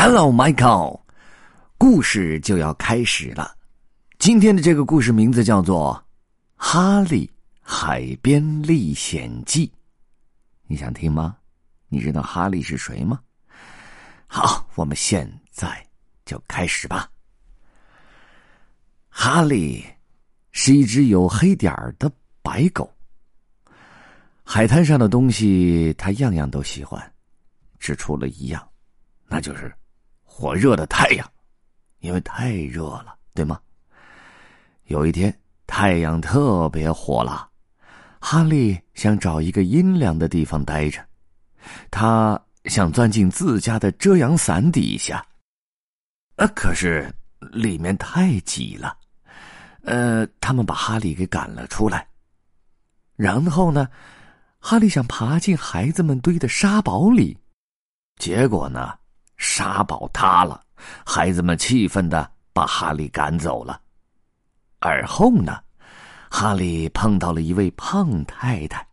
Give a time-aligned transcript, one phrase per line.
[0.00, 1.00] Hello, Michael。
[1.76, 3.56] 故事就要开始了。
[4.20, 6.00] 今天的这个故事名字叫做
[6.54, 7.28] 《哈利
[7.60, 9.66] 海边历险记》。
[10.68, 11.36] 你想听吗？
[11.88, 13.18] 你知道哈利是谁吗？
[14.28, 15.84] 好，我们现在
[16.24, 17.10] 就开始吧。
[19.08, 19.84] 哈利
[20.52, 22.08] 是一只有黑点儿的
[22.40, 22.88] 白狗。
[24.44, 27.02] 海滩上的东西，他样样都喜欢，
[27.80, 28.64] 只除了一样，
[29.26, 29.74] 那就是
[30.30, 31.28] 火热的太阳，
[32.00, 33.58] 因为太热了，对吗？
[34.84, 37.48] 有一天，太阳特别火辣，
[38.20, 41.04] 哈利想找一个阴凉的地方待着，
[41.90, 45.26] 他想钻进自家的遮阳伞底下，
[46.36, 48.96] 啊，可是里面太挤了，
[49.82, 52.06] 呃，他们把哈利给赶了出来。
[53.16, 53.88] 然后呢？
[54.60, 57.38] 哈利想爬进孩子们堆的沙堡里，
[58.16, 58.92] 结果呢，
[59.38, 60.60] 沙堡塌了，
[61.06, 63.80] 孩子们气愤的把哈利赶走了。
[64.80, 65.58] 而后呢，
[66.30, 68.86] 哈利碰到了一位胖太太，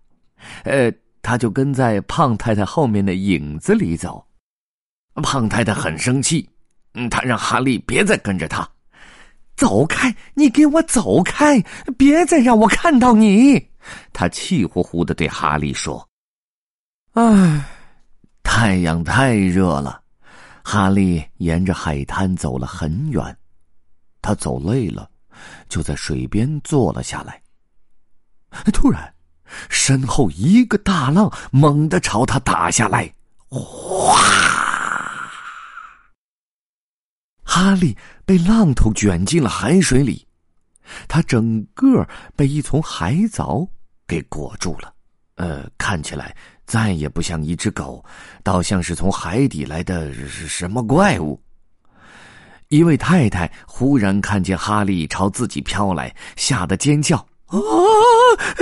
[0.63, 4.25] 呃，他就跟在胖太太后面的影子里走。
[5.23, 6.47] 胖太太很生气，
[6.93, 8.67] 嗯，他让哈利别再跟着他，
[9.55, 11.59] 走开，你给我走开，
[11.97, 13.69] 别再让我看到你。
[14.11, 16.07] 他气呼呼的对哈利说
[17.13, 17.63] ：“唉，
[18.43, 20.01] 太阳太热了。”
[20.67, 23.37] 哈利沿着海滩走了很远，
[24.19, 25.07] 他走累了，
[25.69, 27.39] 就在水边坐了下来。
[28.73, 29.13] 突然，
[29.69, 33.13] 身后一个大浪猛地朝他打下来，
[33.47, 34.17] 哗！
[37.43, 40.27] 哈利被浪头卷进了海水里，
[41.07, 43.67] 他整个被一丛海藻。
[44.07, 44.93] 给裹住了，
[45.35, 46.35] 呃，看起来
[46.65, 48.03] 再也不像一只狗，
[48.43, 51.39] 倒像是从海底来的什么怪物。
[52.69, 57.15] 一位太太忽然看见哈利朝自己飘来，吓得尖叫
[57.47, 57.57] ：“啊！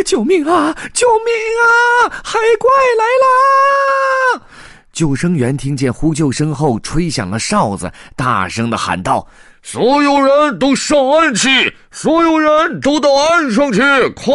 [0.06, 0.76] 救命啊！
[0.94, 2.12] 救命啊！
[2.24, 2.70] 海怪
[3.00, 4.46] 来啦！”
[4.92, 9.26] 救生员听见呼救声后，吹响了哨子，大声的喊道
[9.64, 11.74] ：“所有人都上岸去！
[11.90, 13.80] 所有人都到岸上去！
[14.10, 14.32] 快！”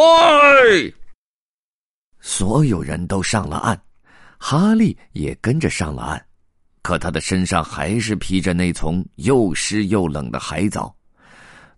[2.28, 3.80] 所有人都上了岸，
[4.36, 6.22] 哈利也跟着上了岸，
[6.82, 10.94] 可他的身上还是披着那丛又湿又冷的海藻。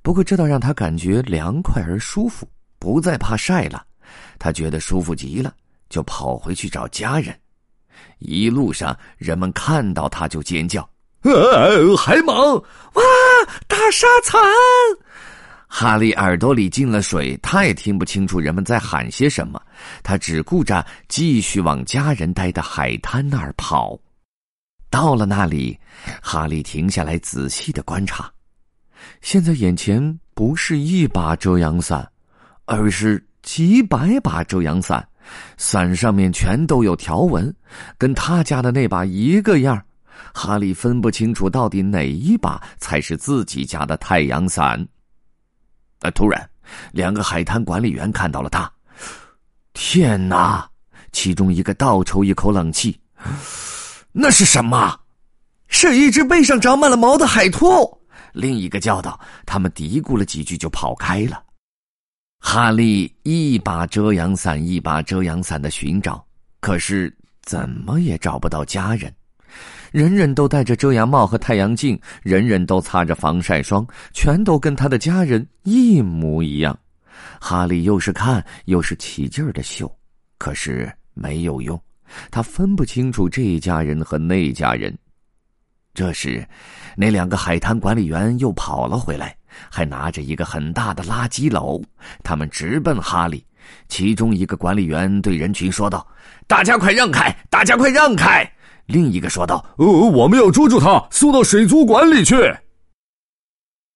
[0.03, 2.49] 不过这倒让他感觉凉快而舒服，
[2.81, 3.87] 不再怕晒了。
[4.41, 5.55] 他觉得舒服极了，
[5.89, 7.33] 就跑回去找家人。
[8.19, 10.83] 一路上，人们看到他就尖叫
[11.23, 12.59] ：“呃，海蟒！
[12.59, 13.03] 哇，
[13.69, 14.41] 大沙蚕！”
[15.73, 19.63] 哈利耳朵里进了水，他也听不清楚人们在喊些什么。
[20.03, 23.97] 他只顾着继续往家人待的海滩那儿跑。
[24.91, 25.79] 到了那里，
[26.21, 28.29] 哈利停下来仔细的观察。
[29.23, 32.07] 现在眼前不是一把遮阳伞，
[32.65, 35.07] 而是几百把遮阳伞，
[35.57, 37.55] 伞上面全都有条纹，
[37.97, 39.81] 跟他家的那把一个样。
[40.35, 44.85] 哈利分不清楚到底哪一把才是自己家的太阳伞。
[46.01, 46.49] 呃，突然，
[46.93, 48.71] 两个海滩管理员看到了他。
[49.73, 50.69] 天哪！
[51.13, 52.99] 其中一个倒抽一口冷气，
[54.13, 55.01] 那是什么？
[55.67, 57.99] 是一只背上长满了毛的海兔。
[58.33, 59.19] 另一个叫道。
[59.45, 61.43] 他们嘀咕了几句就跑开了。
[62.39, 66.25] 哈利一把遮阳伞一把遮阳伞的寻找，
[66.61, 67.13] 可是
[67.43, 69.13] 怎么也找不到家人。
[69.91, 76.79] 人人都戴着遮阳帽和太阳镜，人人都擦着防晒霜，全都跟他的家人一模一样。
[77.41, 79.91] 哈利又是看又是起劲儿的嗅，
[80.39, 81.81] 可是没有用，
[82.31, 84.97] 他分不清楚这家人和那家人。
[85.93, 86.47] 这时，
[86.97, 89.37] 那两个海滩管理员又跑了回来，
[89.69, 91.83] 还拿着一个很大的垃圾篓，
[92.23, 93.45] 他们直奔哈利。
[93.89, 96.07] 其中一个管理员对人群说道
[96.47, 97.37] ：“大家快让开！
[97.51, 98.49] 大家快让开！”
[98.91, 102.35] 另一个说道：“呃，我们要捉住他，送到水族馆里去。”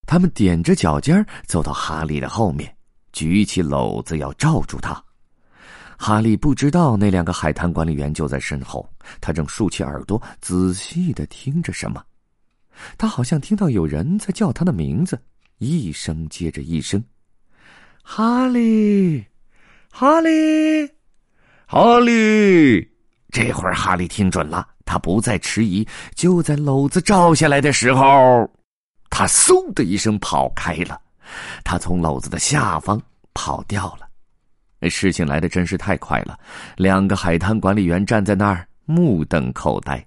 [0.06, 2.72] 他们踮着脚尖走到哈利的后面，
[3.12, 5.02] 举起篓子要罩住他。
[5.96, 8.88] 哈利不知道那两个海滩管理员就在身后，
[9.20, 12.02] 他正竖起耳朵仔细的听着什么。
[12.98, 15.20] 他好像听到有人在叫他的名字，
[15.58, 17.02] 一声接着一声
[18.02, 19.24] ：“哈利，
[19.90, 20.88] 哈利，
[21.66, 22.86] 哈利。”
[23.30, 24.73] 这会儿哈利听准了。
[24.84, 28.48] 他不再迟疑，就在篓子照下来的时候，
[29.10, 31.00] 他嗖的一声跑开了。
[31.64, 33.00] 他从篓子的下方
[33.32, 34.88] 跑掉了。
[34.90, 36.38] 事情来的真是太快了。
[36.76, 40.04] 两个海滩管理员站在那儿目瞪口呆。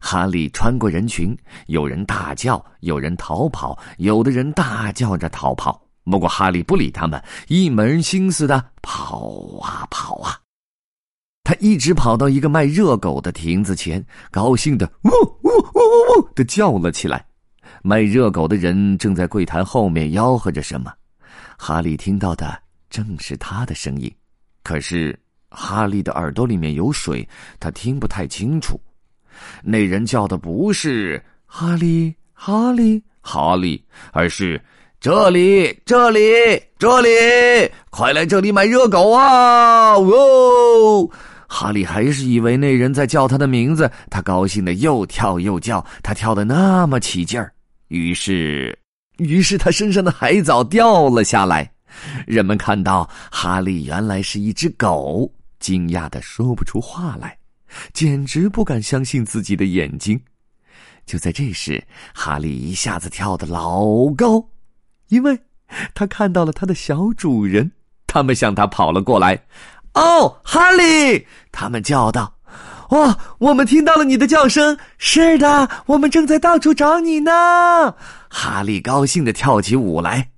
[0.00, 1.36] 哈利穿过人群，
[1.66, 5.80] 有人大叫，有人逃跑，有的人大叫着逃跑。
[6.04, 9.30] 不过哈利不理他们，一门心思的跑
[9.60, 10.40] 啊跑啊。
[11.44, 17.24] 他一直跑到一个卖热狗的亭子前，高兴的呜呜呜呜呜的叫了起来。
[17.82, 20.92] 卖热狗的人正在柜台后面吆喝着什么，
[21.58, 22.56] 哈利听到的
[22.88, 24.10] 正是他的声音。
[24.62, 25.18] 可是
[25.50, 27.28] 哈利的耳朵里面有水，
[27.58, 28.80] 他听不太清楚。
[29.62, 34.62] 那人叫的不是哈利，哈利，哈利，而是。
[35.00, 36.20] 这里，这里，
[36.78, 37.08] 这里！
[37.90, 39.94] 快来这里买热狗啊！
[39.94, 41.10] 哦，
[41.52, 47.52] 哈利还是以为那人在叫他的名字，他高兴的又跳又叫，他跳的那么起劲儿。
[47.88, 48.76] 于是，
[49.18, 51.70] 于是他身上的海藻掉了下来。
[52.26, 57.36] 人们看到哈利原来是一只狗，惊讶的说不出话来，
[57.92, 60.18] 简直不敢相信自己的眼睛。
[61.04, 61.84] 就在这时，
[62.14, 64.42] 哈利一下子跳得老高。
[65.08, 65.38] 因为，
[65.92, 67.70] 他看到了他的小主人，
[68.06, 69.38] 他们向他跑了过来。
[69.94, 71.26] 哦，哈利！
[71.50, 72.34] 他们叫道
[72.90, 74.78] ：“哇，我们听到了你的叫声！
[74.98, 77.94] 是的，我们正在到处找你呢。”
[78.30, 80.30] 哈利高兴的跳起舞来。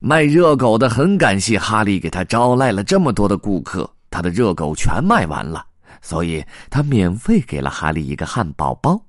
[0.00, 5.64] 卖热狗的很感谢哈利给他招来了这么多的顾客，他的热狗全卖完了，
[6.00, 9.00] 所以他免费给了哈利一个汉堡包。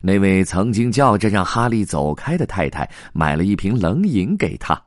[0.00, 4.80] 那位曾经叫着让哈利走开的太太买了一瓶冷饮给他。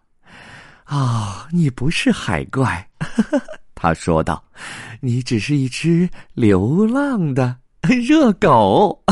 [0.86, 2.88] 啊，你不是海怪，
[3.76, 4.44] 他说道，
[5.02, 9.04] 你只是一只流浪的 热狗。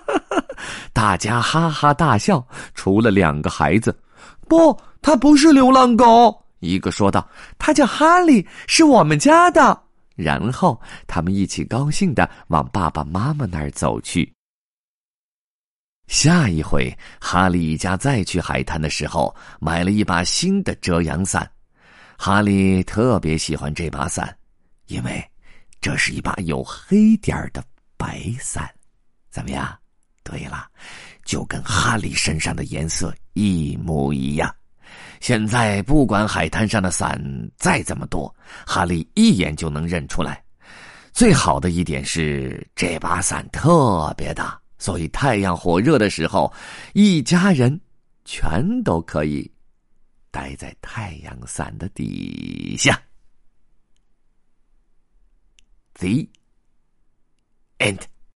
[0.92, 3.98] 大家哈哈大笑，除了两个孩子。
[4.46, 6.44] 不，他不是流浪狗。
[6.58, 7.26] 一个说道
[7.58, 9.82] ：“他叫哈利，是我们家的。”
[10.14, 14.30] 然后他们一起高兴的往爸爸妈妈那儿走去。
[16.06, 21.50] 下一回，哈利一家再去海滩的时候，买了一把新的遮阳伞。
[22.22, 24.36] 哈利特别喜欢这把伞，
[24.88, 25.24] 因为
[25.80, 27.64] 这是一把有黑点儿的
[27.96, 28.70] 白伞。
[29.30, 29.74] 怎么样？
[30.22, 30.68] 对了，
[31.24, 34.54] 就跟哈利身上的颜色一模一样。
[35.18, 37.18] 现在不管海滩上的伞
[37.56, 38.30] 再怎么多，
[38.66, 40.44] 哈利一眼就能认出来。
[41.14, 44.60] 最好的一点是，这把伞特别大。
[44.76, 46.52] 所以太阳火热的时候，
[46.92, 47.80] 一家人
[48.26, 49.50] 全都可以
[50.30, 53.00] 待在太阳伞的底下。
[55.94, 56.28] The
[57.78, 58.06] end.